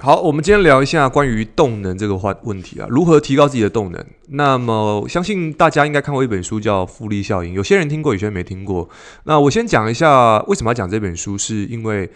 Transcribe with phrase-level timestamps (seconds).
[0.00, 4.06] 好，我们今天聊一下关于动能这个话问题啊，如何提高自己的动能？
[4.28, 8.88] 那么，相信大家应该看过一本书叫《复利效应》，有些人听过，有些人没听过。
[9.24, 12.08] 那我先讲一下为什么要讲这本书，是因为，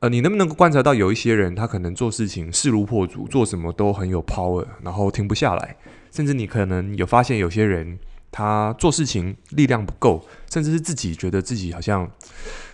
[0.00, 5.76] 呃，你能不能够观察到有一些人，他可能做事情势如破竹，做什么都很有 power，然后停不下来。
[6.10, 7.98] 甚至你可能有发现有些人，
[8.32, 12.10] 他做事情力量不够，甚至是自己觉得自己好像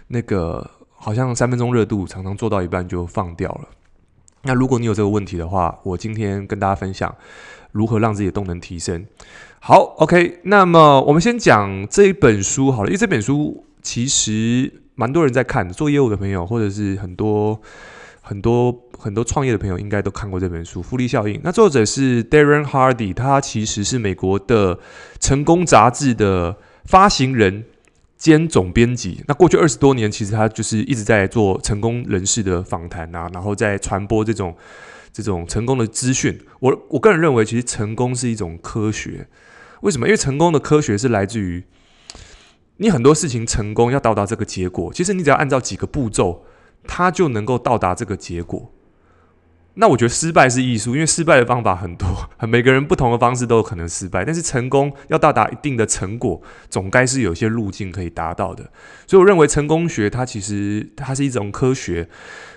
[0.07, 3.69] 那个好像三分钟热度，常常做到一半就放掉了。
[4.45, 7.15] 那如果你有这个问题的话，我今天跟大家分享
[7.73, 9.05] 如何让自己的动能提升。
[9.59, 17.59] 好，OK，那么我们先讲这一本书好了，因为这本书其实蛮多人在看，做业务的朋友或者是很多
[18.21, 21.35] 很多很多创业的朋友应该都看过这本书《复利效应》。
[21.43, 24.79] 那作者是 Darren Hardy，他其实是美国的
[25.19, 27.65] 成功杂志的发行人。
[28.25, 34.57] 兼总编辑，那过去二十多年，其实他就是一直在做成功人士的访谈啊，然后在传播这种
[35.13, 36.41] 这种成功的资讯。
[36.61, 39.29] 我我个人认为，其实成功是一种科学。
[39.83, 40.07] 为什么？
[40.07, 41.63] 因为成功的科学是来自于
[42.79, 46.47] 你很多事情成功要到达这个结果，其实你只要按照几个步骤，
[46.87, 48.73] 它就能够到达这个结果。
[49.77, 52.07] 那我觉得失败是艺术，因为失败的方法很多，
[52.47, 54.25] 每个人不同的方式都有可能失败。
[54.25, 58.71] 但是成功要到达一定的成果，总该是有些路径可以达到的。
[59.07, 62.09] 所以我认为成功学它其实它是一种科学。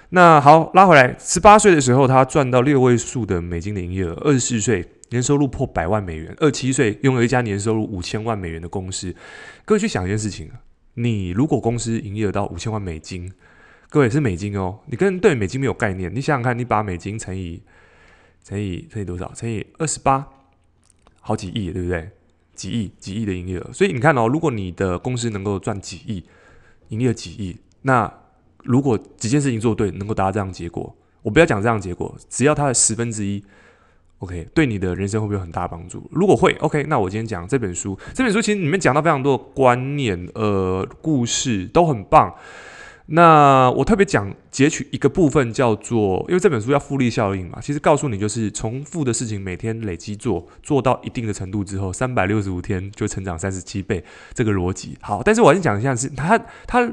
[0.10, 9.14] 那好，拉回来，十八岁的时候他赚到六位数的美金的营业额，二十四岁年收入破百万美元，二十七岁拥有一家年收入五千万美元的公司。
[9.66, 10.52] 各位去想一件事情，
[10.94, 13.34] 你如果公司营业额到五千万美金。
[13.90, 17.62] 各位是美金哦，你跟对美金没有概念，你想想看，你把美金乘以
[18.44, 19.32] 乘以乘以多少？
[19.34, 20.28] 乘以二十八，
[21.22, 22.10] 好几亿，对不对？
[22.54, 26.24] 几亿几亿的营业额，所以你看哦，如果你的公司能够赚几亿，
[26.90, 28.12] 营业额几亿，那
[28.64, 33.42] 如果几件事情做对，能够达到这样结果，我不要讲这样结果，只要它的十分之一
[34.20, 36.10] ，OK，对你的人生会不会有很大帮助？
[36.12, 42.36] 如果会，OK，那我今天讲这本书，这本书其实里面讲到非常多的观念，呃，故事都很棒。
[43.10, 54.04] 那我特别讲截取一个部分，叫做因为这本书叫复利效应嘛，其实告诉你就是重复的事情每天累积做，做到一定的程度之后，三百六十五天就成长三十七倍，
[54.34, 55.24] 这个逻辑好。
[55.24, 56.38] 但是我先讲一下是，他
[56.68, 56.92] 他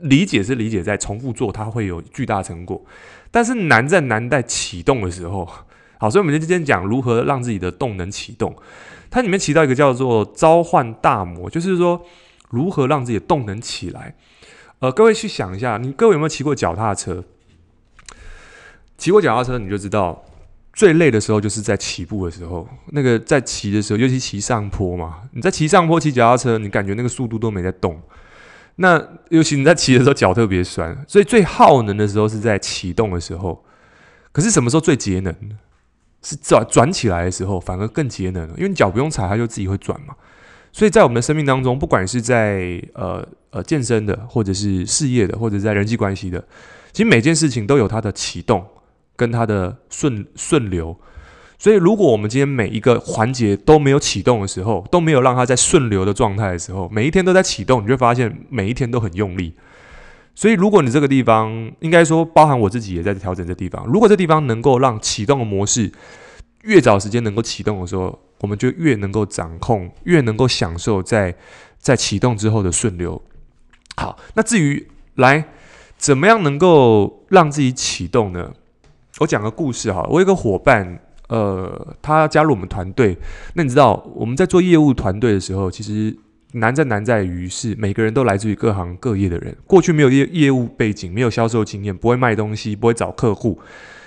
[0.00, 2.84] 理解是理解在重复做，它会有巨大成果，
[3.30, 5.48] 但是难在难在启动的时候。
[5.98, 8.54] 好，所以我们今天讲如何让自己的动能启动，
[9.08, 12.04] 它里面提到一个叫做召唤大魔，就是说
[12.50, 14.14] 如何让自己的动能起来。
[14.84, 17.24] 呃，各位去想一下，你各位有没有骑过脚踏车？
[18.98, 20.22] 骑过脚踏车，你就知道
[20.74, 22.68] 最累的时候就是在起步的时候。
[22.88, 27.98] 那个在骑的时候，尤其骑上坡嘛，你在骑上坡骑脚踏车，你感觉那个速度都没在动。
[28.76, 33.64] 那尤其你在骑的时候脚特别酸，所以最耗能的时候是在启动的时候。
[34.32, 35.34] 可是什么时候最节能？
[36.20, 40.14] 是转转起来的时候，反而更节能，因为你脚不用踩，它就自己会转嘛。
[40.74, 46.44] 所以在我们的生命当中，不管是在呃呃健身的，或者是事业的，或者是在人际关系的，
[46.92, 48.66] 其实每件事情都有它的启动
[49.14, 50.98] 跟它的顺顺流。
[51.60, 59.54] 所以如果我们今天每一个环节都没有启动的时候，都没有让它在顺流的状态的时候，每一天都在启动，你就会发现每一天都很用力。
[60.34, 65.92] 所以如果你这个地方，应该说包含我自己也在调整这地方，如果这地方能够让启动的模式
[66.62, 71.34] 越早时间能够启动的时候，我们就越能够掌控，越能够享受在
[71.78, 73.20] 在启动之后的顺流。
[73.96, 75.42] 好，那至于来
[75.96, 78.52] 怎么样能够让自己启动呢？
[79.20, 80.06] 我讲个故事哈。
[80.10, 83.16] 我有个伙伴，呃，他加入我们团队。
[83.54, 86.14] 那你知道我们在做业务团队的时候，其实
[86.52, 93.58] 难在难在于是每个人都来自于各行各业的人，过去没有业业务背景，没有销售经验，不会卖东西，不会找客户。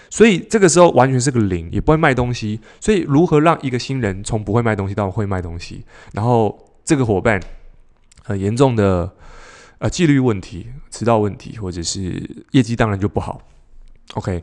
[0.10, 2.60] 所以这个时候完全是个零，也不会卖东西。
[2.80, 5.84] 所以如何让一个新人从不会卖东西到会卖东西？
[6.14, 7.40] 然后这个伙伴
[8.24, 9.12] 很严重的
[9.80, 13.42] 呃纪律问题、迟到问题，或者是业绩当然就不好。
[14.14, 14.42] OK，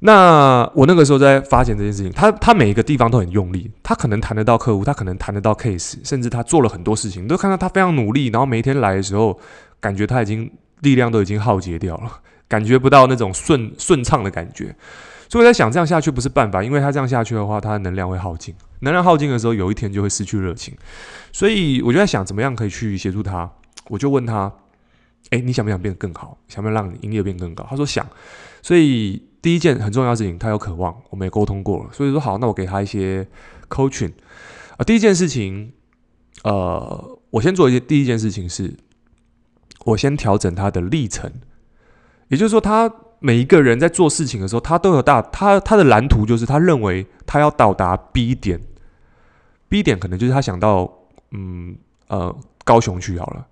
[0.00, 8.26] 那我那个时候在发现这件事情，他他每一个地方都很用力，他可能谈得到客户，他可能谈得到 case，甚至他做了很多事情，都看到他非常努力。
[8.26, 9.38] 然后每一天来的时候，
[9.80, 10.50] 感觉他已经
[10.80, 12.20] 力量都已经耗竭掉了。
[12.52, 14.76] 感觉不到那种顺顺畅的感觉，
[15.26, 20.76] 所以我在想，这样下去不是办法，因为他这样下去的话，他的能量会耗尽，能量耗尽的时候，有一天就会失去热情。
[21.32, 23.50] 所以我就在想，怎么样可以去协助他？
[23.88, 24.52] 我就问他
[25.32, 26.36] ：“哎，你想不想变得更好？
[26.46, 28.06] 想不想让你营业变更高？”他说想。
[28.60, 31.90] 所以第一件很重要的事情，他有渴望，我们也沟通过了。
[31.90, 33.26] 所以说好，那我给他一些
[33.70, 34.12] coaching
[34.76, 34.84] 啊。
[34.84, 35.72] 第一件事情，
[36.44, 37.80] 呃，我先做一些。
[37.80, 38.74] 第一件事情是，
[39.86, 41.32] 我先调整他的历程。
[42.32, 48.58] 也就是说，他每一个人在做事情的时候，他都有大他他的蓝图，就是他认为他要到达 B 点
[49.68, 50.90] ，B 点可能就是他想到
[51.32, 51.76] 嗯
[52.08, 52.34] 呃
[52.64, 53.46] 高雄去好了，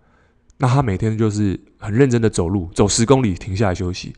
[0.56, 4.14] 那他每天就是很认真的走路，走十公里停下来休息，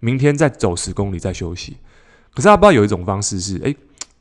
[0.00, 1.76] 明天再走十公里再休息。
[2.34, 3.64] 可是他不知道有一种方式是哎。
[3.66, 3.76] 诶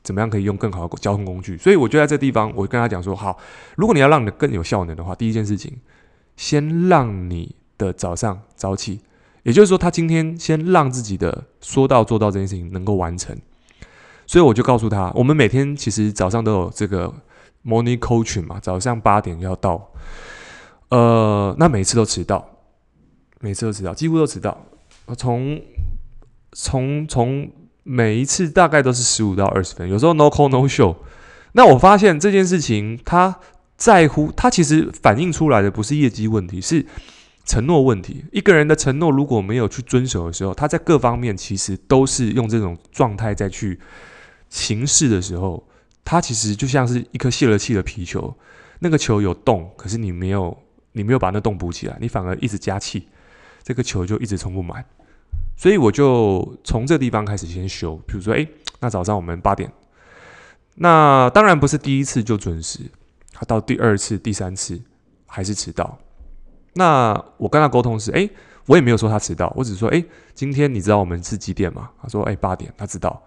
[0.05, 1.57] 怎么样可以用更好的交通工具？
[1.57, 3.35] 所以我就在这地方，我跟他讲说：好，
[3.75, 5.79] 如果你要让你更有效能的话，第一件事情，
[6.37, 8.99] 先让你的早上早起，
[9.45, 13.33] 也就是说，他今天先让自己的说到做到这件事情能够完成。
[14.27, 17.13] 所以我就告诉他，我们每天其实早上都有这个
[17.63, 19.91] morning coaching 嘛，早上八点要到，
[20.89, 22.45] 呃，那每次都迟到，
[23.39, 24.65] 每次都迟到，几乎都迟到。
[25.17, 25.61] 从
[26.51, 27.49] 从从。
[27.87, 30.95] 每一次大概都是十五到二十分，有时候 no call no show。
[31.51, 33.39] 那我发现这件事情，他
[33.77, 36.83] 在乎他其实反映出来的不是业绩问题，是
[37.45, 38.25] 承诺问题。
[38.31, 43.79] 一个人的承诺如果没有去遵守的时候，他在各方面其实都是用这种状态再去
[44.49, 45.65] 行事的时候，
[46.03, 48.35] 他其实就像是一颗泄了气的皮球，
[48.79, 50.57] 那个球有洞，可是你没有
[50.93, 53.07] 你没有把那洞补起来，你反而一直加气，
[53.63, 54.83] 这个球就一直充不满。
[55.57, 58.47] 所以我就从这地方开始先修，比如说，诶，
[58.79, 59.71] 那早上我们八点，
[60.75, 62.79] 那当然不是第一次就准时，
[63.31, 64.81] 他到第二次、第三次
[65.25, 65.97] 还是迟到。
[66.75, 68.29] 那我跟他沟通是，诶，
[68.67, 71.89] 我也没有说他迟到，我只是说，诶，今天你知道我们是几点吗？
[72.01, 73.23] 他说，诶，八点，他知道。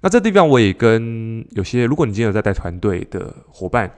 [0.00, 3.90] 那这地方我也跟有些，如果你今天有在带团队的伙伴，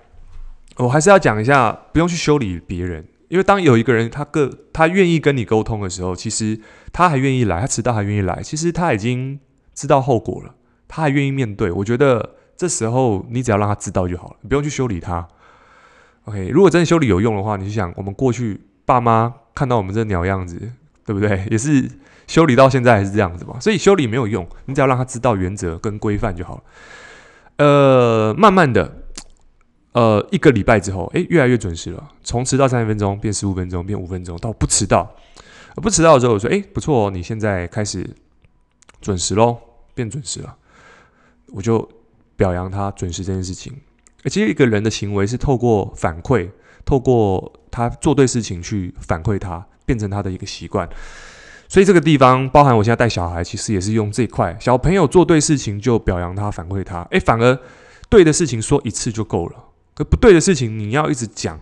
[0.77, 3.05] 我还是要讲一下，不用去修理别人。
[3.29, 6.59] 因为当有一个人他个他愿意跟你沟通的时候，其实
[6.93, 9.39] 他还愿意来，他迟到还愿意来，其实他已经
[9.75, 10.55] 知道后果了，
[10.87, 11.71] 他还愿意面对。
[11.73, 15.27] 我觉得这时候你只要让他知道就好了，你不用去修理他。
[16.29, 20.61] OK，如果真的修理有用的话，你就想我们过去爸妈看到我们这鸟样子，
[21.07, 21.45] 对不对？
[21.51, 21.91] 也是
[22.27, 23.59] 修理到现在还是这样子嘛。
[23.59, 26.63] 所以修理没有用，你只要让他知道原则跟规范就好了。
[27.57, 29.05] 呃，慢慢的。
[29.93, 32.11] 呃，一个礼拜之后，诶，越来越准时了。
[32.23, 35.11] 从迟到三十分钟变十五分钟，变五分钟，到不迟到。
[35.77, 38.09] 不迟到之后，我说，诶，不错哦，你现在开始
[39.01, 39.57] 准时喽，
[39.95, 40.55] 变准时了。
[41.49, 41.89] 我就
[42.37, 43.73] 表扬他准时这件事情。
[44.25, 46.51] 其实一个人的行为是透过反馈，
[46.85, 50.89] 透过他做对事情去反馈他，变成他的一个习惯。
[51.69, 54.57] 所以这个地方包含我现在带小孩，其实也是用这一块。
[54.59, 57.03] 小朋友做对事情就表扬他，反馈他。
[57.11, 57.59] 诶，反而
[58.09, 59.65] 对的事情说一次就够了。
[59.95, 61.61] 可不对的事情，你要一直讲，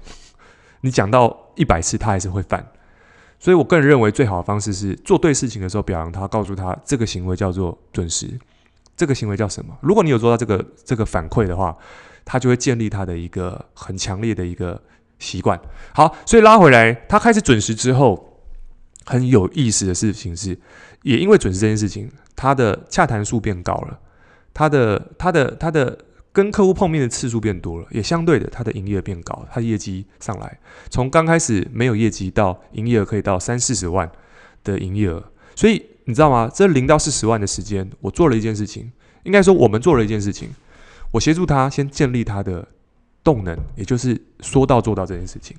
[0.82, 2.64] 你讲到一百次，他还是会犯。
[3.38, 8.38] 所以我个人认为，最好的方式是做对事情的时候表扬他，告诉他这个行为叫做准时，
[8.96, 9.76] 这个行为叫什么？
[9.80, 11.76] 如果你有做到这个这个反馈的话，
[12.24, 14.82] 他就会建立他的一个很强烈的一个
[15.18, 15.60] 习惯。
[15.94, 18.42] 好，所以拉回来，他开始准时之后，
[19.04, 20.58] 很有意思的事情是，
[21.02, 24.00] 也因为准时这件事情，他的洽谈数变高了，
[24.54, 25.98] 他的他的他的。
[26.36, 30.60] 跟客户碰面的次数变多了，也相对的，他的营业额变高，他的业绩上来，
[30.90, 34.06] 从刚开始没有业绩到营业额可以到三四十万
[34.62, 36.50] 的营业额，所以你知道吗？
[36.52, 38.90] 这零到四十万的时间，我做了一件事情，
[39.24, 40.48] 应该说我们做了一件事情，
[41.12, 42.66] 我协助他先建立他的
[43.22, 45.56] 动能，也就是说到做到这件事情。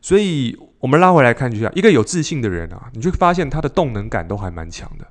[0.00, 5.06] 所以我们拉回来看一下，一个有自信的人啊，你就发现他的动能感都还蛮强的。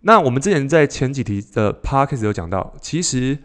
[0.00, 3.38] 那我们之前在前几题的 podcast 有讲到，其实。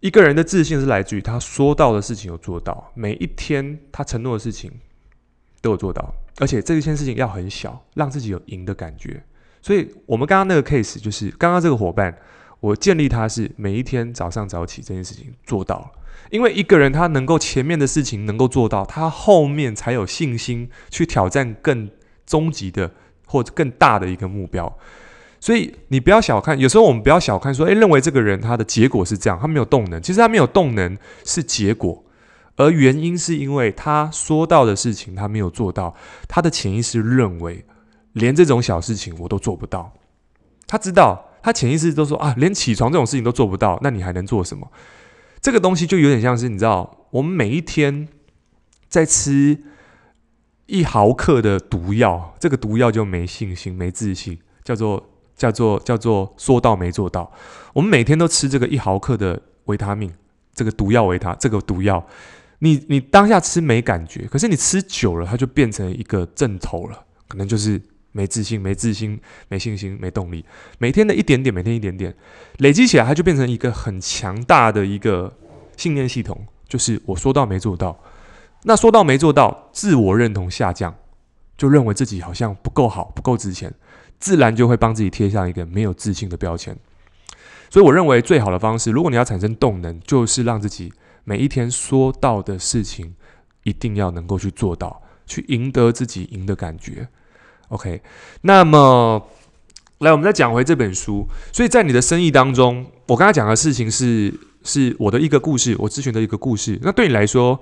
[0.00, 4.70] 一个人的自信是来自于他说到的事情有做到，每一天他承诺的事情
[5.62, 9.22] 都有做到，而且这一件事情要很小，让自己有赢的感觉。
[9.62, 12.14] 所以，我们刚刚那个 case 就是刚刚这个伙伴，
[12.60, 15.90] 我建立他是每一天早上早起这件事情做到了，
[16.30, 21.90] 因为一个人他能够前面的事情能够做到，他后面才有信心去挑战更
[22.26, 22.90] 终极的
[23.26, 24.76] 或者更大的一个目标。
[25.40, 30.02] 所以你不要小看，有时候我们不要小看说，诶，认为这个人他的结果是这样，他没有动能。
[30.02, 32.03] 其实他没有动能是结果，
[32.56, 35.94] 而原因是因为他说到的事情他没有做到，
[36.28, 37.64] 他的潜意识认为
[38.12, 39.92] 连这种小事情我都做不到。
[40.66, 44.70] 他知道，他潜意识都说啊，连起床这种事情都做不到，那你还能做什么？
[45.40, 48.08] 这个东西就有点像是你知道，我们每一天
[48.88, 49.62] 在吃
[50.66, 55.10] 一毫克的毒药，这个毒药就没信心、没自信，叫做。
[55.36, 57.32] 叫做叫做说到没做到，
[57.72, 60.08] 我们每天都吃这个一毫克的维他命，
[60.54, 62.06] 这个毒药维他，这个毒药，
[62.60, 67.80] 你你当下吃没感觉，可是你吃久了，它就变成一个症头了，可能就是
[68.12, 70.44] 没自信、没自信、没信心、没动力。
[70.78, 72.14] 每天的一点点，每天一点点
[72.58, 75.36] 累积起来，它就变成一个很强大的一个
[75.76, 77.98] 信念系统，就是我说到没做到，
[78.62, 80.94] 那说到没做到，自我认同下降，
[81.58, 83.72] 就认为自己好像不够好，不够值钱。
[84.20, 86.74] 自然就会帮自己贴上一个没有自信的标签。
[87.68, 90.90] 所以，我认为最好的方式，如果你要产生动能，就是让自己
[91.24, 93.14] 每一天说到的事情，
[93.64, 97.08] 一定要能够去做到，去赢得自己赢的感觉。
[97.68, 98.02] OK，
[98.42, 99.26] 那么
[99.98, 101.26] 来，我们再讲回这本书。
[101.50, 106.78] 所以在你的生意当中，我刚才讲的事情是是我的一个故事，我咨询的一个故事。
[106.82, 107.58] 那对你来说，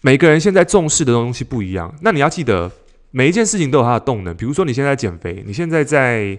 [0.00, 1.94] 每个人现在重视的东西不一样。
[2.02, 2.70] 那你要记得，
[3.12, 4.36] 每一件事情都有它的动能。
[4.36, 6.36] 比如说，你现在减肥，你现在在，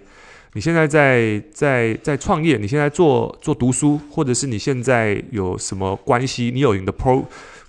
[0.54, 7.26] 你现在在在在创业，你现在做做读书，或者是你现在有什么关系，你有你的 pro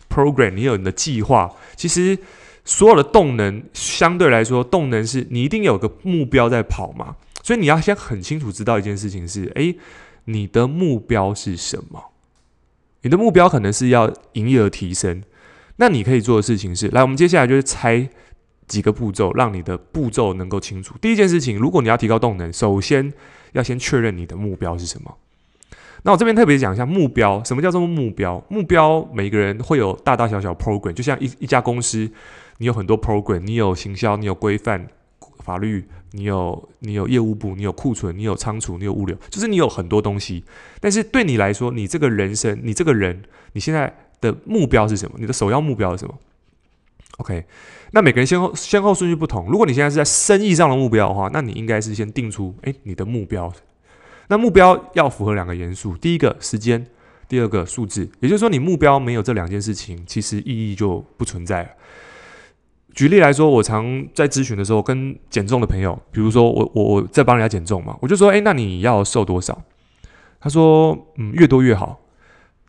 [0.09, 2.19] program，你有你的计划，其实。
[2.65, 9.75] 所有的动能相对来说，动能是你一定有个目标在跑嘛，所以你要先很清楚知道一件事情是：诶，
[10.27, 12.13] 你的目标是什么？
[13.01, 15.25] 你的目标可能是要营业额提升，
[15.79, 18.09] 那你可以做的事情是：来，我们接下来就是拆
[18.67, 20.95] 几个步骤，让你的步骤能够清楚。
[21.01, 23.13] 第一件事情，如果你要提高动能，首先
[23.53, 25.17] 要先确认你的目标是什么。
[26.05, 28.45] 那我这边特别讲一下目标，什么叫做目标？
[28.49, 32.11] 目标每个人会有大大小小 program，就像一一家公司。
[32.59, 34.87] 你有很多 program，你有行销，你有规范
[35.41, 40.45] 法律，你有你有业务部，你有库存，你有仓储，你有物流，就是你有很多东西。
[40.79, 43.23] 但是对你来说，你这个人生，你这个人，
[43.55, 45.17] 你现在的目标是什么？
[45.19, 46.15] 你的首要目标是什么
[47.19, 47.45] ？OK，
[47.93, 49.47] 那每个人先后先后顺序不同。
[49.49, 53.53] 如果你现在是在生意上的目标的话，那你应该是先定出，诶，你的目标。
[54.29, 56.87] 那目标要符合两个元素，第一个时间，
[57.29, 58.09] 第二个数字。
[58.21, 61.69] 也就是说，你目标没有这两件事情，其实意义就不存在了。
[62.95, 69.63] 举例来说，我常在咨询的时候跟减重的朋友，比如说我我我在帮人家减重嘛，我就说，哎，那你要瘦多少？
[70.41, 72.01] 他说，嗯，越多越好。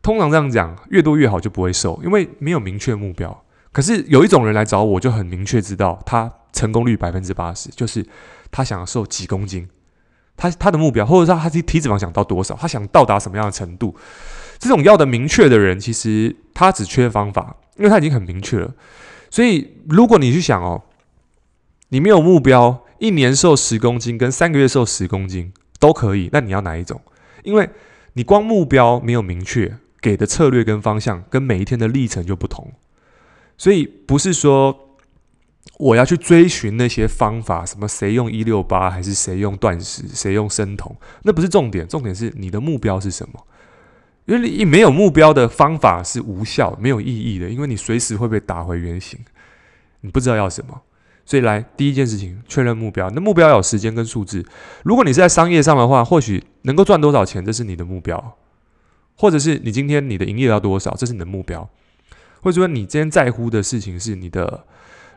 [0.01, 3.42] 通常这样讲，越多越好就不会瘦，因为没有明确目标。
[3.73, 8.05] 可是有一种人来找我，就很明确知道他成功率百分之八十，就是
[8.51, 9.67] 他想要瘦几公斤，
[10.37, 13.93] 他他的目标，或者说他体体脂肪想到多少，他想到达什么样的程度。
[14.59, 18.73] 这种要的明确的人，其实他只缺方法，因为他已经很明确了。
[19.29, 20.83] 所以，如果你去想哦，
[21.89, 27.01] 你没有目标，一年瘦十公斤跟三个月瘦十公斤都可以，那你要哪一种？
[27.43, 27.67] 因为
[28.13, 32.71] 你光目标没有明确，给的策略跟方向跟每一天的历程就不同。
[33.63, 34.77] 所以不是说
[35.77, 43.41] 我要去追寻那些方法，什么谁用一六八还是谁用断食，谁用生酮，那不是重点，重点是你的目标是什么？
[44.25, 49.17] 因为你没有目标的方法是无效、没有意义的，因为你随时会被打回原形，
[50.01, 50.81] 你不知道要什么。
[51.25, 53.09] 所以来第一件事情，确认目标。
[53.11, 54.45] 那目标要有时间跟数字。
[54.83, 58.17] 如果你是在商业上的话，或许能够赚多少钱，这是你的目标；
[59.15, 61.65] 或者是你今天你的营业要多少，这是你的目标；
[62.43, 64.65] 或者说你今天在乎的事情是你的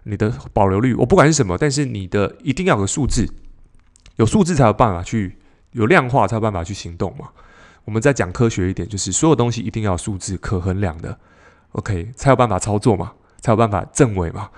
[0.04, 0.95] 你的保留率。
[0.95, 3.26] 我不管是什么，但是你的一定要有个数字，
[4.14, 5.37] 有数字才有办法去
[5.73, 7.30] 有量化，才有办法去行动嘛。
[7.85, 11.18] 我们再讲科学一点，就是所有东西一定要有数字可衡量的
[11.73, 14.49] ，OK，才有办法操作嘛，才有办法证伪嘛。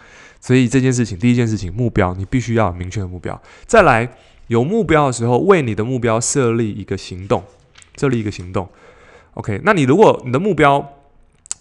[0.40, 3.40] 所以这件事情，第一件事情，目标你必须要有明确的目标。
[3.66, 4.08] 再来，
[4.46, 7.42] 有目标的时候，为你的目标设立一个行动，
[7.96, 8.68] 设立一个行动。
[9.34, 10.97] OK，那你如果你的目标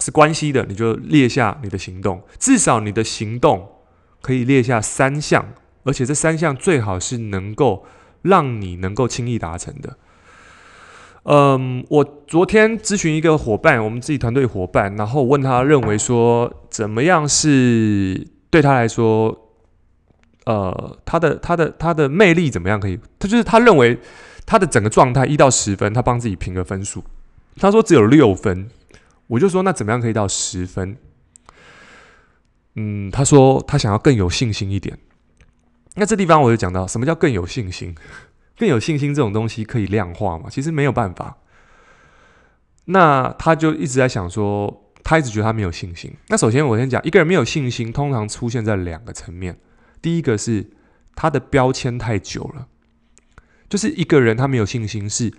[0.00, 3.68] 是关系的，你就列下你的行动，至少你的行动
[4.22, 7.84] 可以列下三项，而且这三项最好是能够
[8.22, 9.96] 让你能够轻易达成的。
[11.24, 19.36] 嗯，我昨天咨询一个伙伴，我们自己团队伙伴，然后问他认为说怎么样是对他来说，
[20.46, 22.98] 呃，他的他的他的魅力怎么样可以？
[23.18, 23.98] 他就是他认为
[24.46, 27.04] 他的整个状态一到十分，他帮自己评个分数，
[27.56, 28.70] 他说只有六分，
[29.28, 30.96] 我就说那怎么样可以到十分？
[32.74, 34.98] 嗯，他说他想要更有信心一点。
[35.94, 37.94] 那这地方我就讲到什么叫更有信心？
[38.56, 40.48] 更有信心这种东西可以量化吗？
[40.50, 41.38] 其实没有办法。
[42.86, 46.12] 那他就一直在想说，他一直觉得他没有信心。
[46.28, 49.58] 那首先我先讲，一个人没有信心，通常出现在两个层面。
[50.00, 50.70] 第一个是
[51.14, 52.68] 他的标签太久了，
[53.68, 55.32] 就是一个人他没有信心，是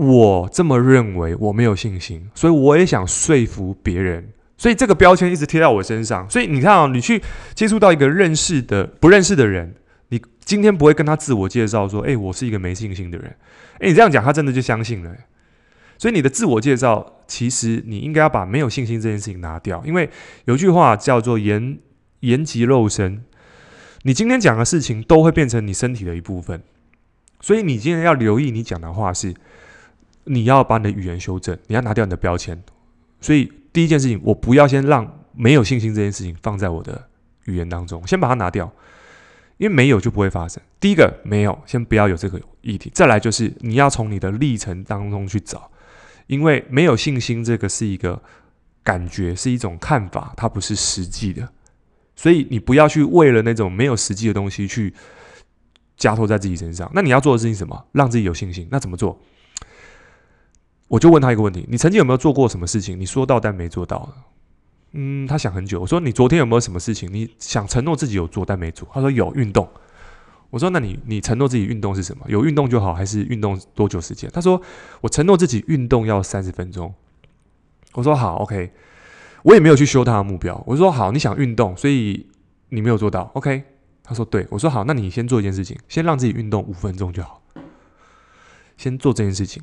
[0.00, 6.28] 我这么认为，我没有信心，所以我也想说服别人，所以这个标签一直贴在我身上。
[6.30, 7.22] 所以你看啊，你去
[7.54, 9.74] 接触到一个认识的、不认识的人。
[10.08, 13.36] 你今天不会跟他自我介绍说：“诶，我是一个没信心的人。”
[13.78, 15.14] 诶，你这样讲，他真的就相信了。
[15.98, 20.08] 所以你的自我介绍，其实你应该要把没有信心这件事情拿掉，因为
[20.46, 21.78] 有句话叫做“言
[22.20, 23.22] 言及肉身”，
[24.02, 26.62] 你今天讲的事情都会变成你身体的一部分。
[27.40, 29.32] 所以你今天要留意你讲的话是，
[30.24, 32.62] 你要把你的语言修正，你要拿掉你的标签。
[33.20, 37.08] 所以第一件事情，我不要先让没有信心这件事情放在我的
[37.44, 38.72] 语言当中，先把它拿掉。
[39.58, 40.58] 因为没有就不会发生。
[40.80, 42.90] 第一个没有，先不要有这个议题。
[42.94, 45.70] 再来就是你要从你的历程当中去找，
[46.28, 48.22] 因为没有信心这个是一个
[48.82, 51.46] 感觉，是一种看法，它不是实际的。
[52.16, 54.94] 所以你不要去为了那种没有实际的东西去
[55.94, 56.90] 加托在自己身上。
[56.94, 57.84] 那你要做的事情是什么？
[57.92, 58.66] 让自己有信心。
[58.70, 59.20] 那怎么做？
[60.90, 62.98] 我就问他一个问题：你曾经有没有做过什么事情？
[62.98, 64.12] 你说到但没做到？
[64.90, 65.80] 嗯，他想很久。
[65.80, 67.08] 我说你昨天有没有什么事情？
[67.12, 68.88] 你想承诺自己有做但没做？
[68.92, 69.68] 他说有运动。
[70.50, 72.26] 我说那你你承诺自己运动是什么？
[72.26, 74.28] 有运动就好，还是运动多久时间？
[74.32, 74.60] 他说
[75.00, 76.92] 我承诺自己运动要三十分钟。
[77.92, 78.72] 我说好，OK。
[79.44, 80.60] 我也没有去修他的目标。
[80.66, 82.26] 我说好，你想运动，所以
[82.70, 83.62] 你没有做到，OK。
[84.02, 84.44] 他说对。
[84.50, 87.40] 我说好，那你先做一件事情，先让自己运动五分钟就好，
[88.76, 89.62] 先做这件事情。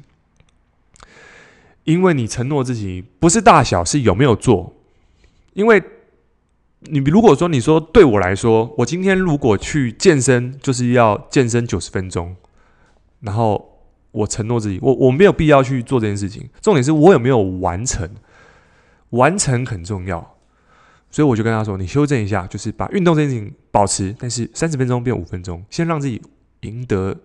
[1.87, 4.75] 因为你承诺自己不是大小，是有没有做。
[5.53, 5.81] 因为
[6.81, 12.35] 你如果说你说对我来说，我今天如果去健身，就是要健身九十分钟，
[13.21, 13.79] 然后
[14.11, 16.49] 我承诺自己，我我没有必要去做这件事情。
[16.59, 18.09] 重点是我有没有完成，
[19.11, 20.35] 完成很重要。
[21.09, 26.21] 所以我就跟他说，你修正一下，就是把运动这件事情保持，但是三十分钟变五分钟，先让自己
[26.61, 27.15] 赢得。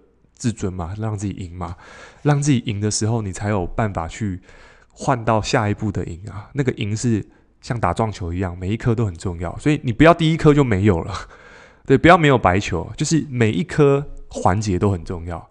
[0.42, 1.76] 自尊嘛，让自己赢嘛，
[2.22, 4.40] 让自己赢的时候，你才有办法去
[4.90, 6.50] 换到下一步的赢啊。
[6.54, 7.25] 那个赢是
[7.61, 11.14] 像打撞球一样，每一颗都很重要，所以你不要第一颗就没有了，
[11.87, 15.49] 对，不要没有白球，就是每一颗环节都很重要。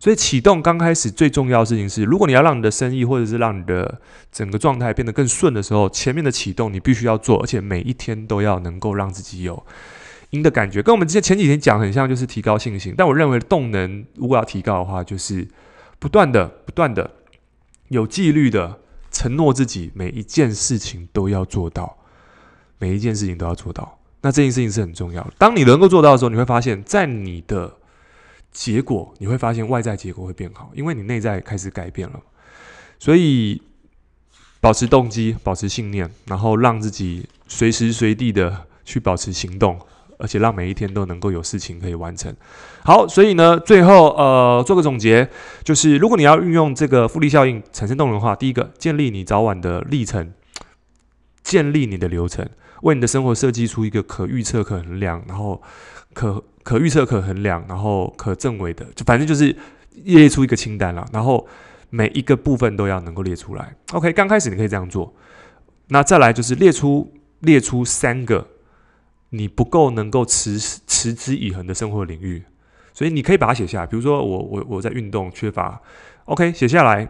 [0.00, 4.00] 所以启动刚开始最重要的事情是，如果你要让你的生意或者是让你的
[4.32, 9.64] 整个状态变得更顺的时候，前面的启动你必须要做，而且每一天都要能够让自己有。
[10.34, 12.92] 赢的感觉跟我们之前前几天讲很像，就是提高信心。
[12.96, 15.46] 但我认为动能如果要提高的话，就是
[15.98, 17.08] 不断的、不断的
[17.88, 21.96] 有纪律的承诺自己，每一件事情都要做到，
[22.78, 23.98] 每一件事情都要做到。
[24.22, 25.32] 那这件事情是很重要的。
[25.38, 27.76] 当你能够做到的时候，你会发现在你的
[28.50, 32.20] 结果，你会发现外在结果会变好，因为你内在开始改变了。
[32.98, 33.60] 所以
[34.60, 39.78] 保持动机，保持信念，然后让自己随时随地的去保持行动。
[40.24, 42.34] 而且让每一天都能够有事情可以完成。
[42.82, 45.28] 好，所以呢，最后呃做个总结，
[45.62, 50.32] 就是如果你要运用这个复利效应产生动能的话，第一个，建立你早晚的历程，
[51.42, 52.48] 建立你的流程，
[52.80, 55.60] 为你的生活设计出一个可预测、可衡量，然后
[56.14, 59.54] 可可预测、可衡量，然后可证伪的，就反正就是
[60.04, 61.06] 列出一个清单了。
[61.12, 61.46] 然后
[61.90, 63.76] 每一个部分都要能够列出来。
[63.92, 65.12] OK，刚开始你可以这样做。
[65.88, 68.48] 那再来就是列出列出三个。
[69.34, 72.44] 你不够能够持持之以恒的生活领域，
[72.92, 73.86] 所以你可以把它写下来。
[73.86, 75.80] 比如说我，我我在运动缺乏
[76.26, 77.08] ，OK，写下来。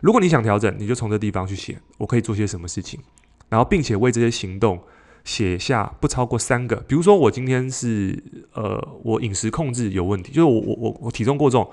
[0.00, 2.98] 如果你想调整，你就从这地方去写，我可以做些什么事情，
[3.50, 4.80] 然后并且为这些行动
[5.24, 6.76] 写下不超过三个。
[6.76, 8.16] 比如说我今天是
[8.54, 11.70] 呃，我饮食控制有问题，就是我我我我体重过重，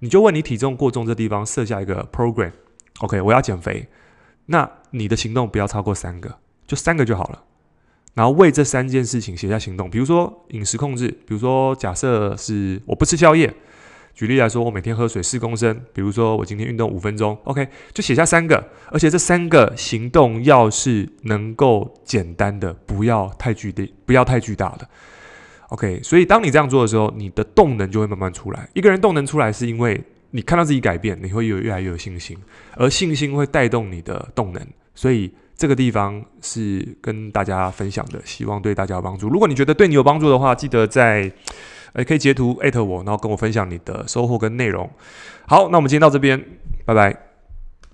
[0.00, 3.88] 你就问你体重过重这地方设下一个 program，OK，我要减肥，
[4.46, 7.44] 那你的行动不要超过三个，就三个就好了。
[8.14, 13.54] 然后为这三件事情写下行动，比如说饮食控制，比如说假设是我不吃宵夜，
[14.14, 24.86] 举例来说，我每天喝水四公升，比如说我今天运动五分钟，OK，就写下三个，而且这三个行动要是能够简单的，不要太巨大，不要太巨大的
[25.68, 28.68] ，OK，所以当你这样做的时候，你的动能就会慢慢出来。
[28.74, 32.36] 一个人动能出来，是因为你看到自己改变，你会有越来越有信心，
[32.74, 35.32] 而信心会带动你的动能，所以。
[35.60, 39.28] 这个地方是跟大家分享的，希望对大家有帮助。
[39.28, 41.30] 如果你觉得对你有帮助的话，记得在，
[41.92, 44.88] 呃，可以截图艾特我，然后跟我分享你的收获跟内容。
[45.46, 46.42] 好，那我们今天到这边，
[46.86, 47.29] 拜拜。